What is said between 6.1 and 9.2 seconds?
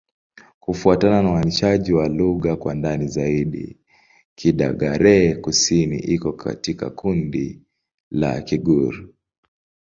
katika kundi la Kigur.